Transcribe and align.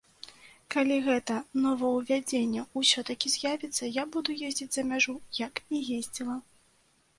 Калі 0.75 0.95
гэта 1.07 1.35
новаўвядзенне 1.65 2.63
ўсё-такі 2.81 3.33
з'явіцца, 3.35 3.91
я 4.01 4.09
буду 4.17 4.37
ездзіць 4.49 4.71
за 4.79 4.87
мяжу, 4.95 5.17
як 5.45 5.65
і 5.75 5.85
ездзіла. 6.01 6.43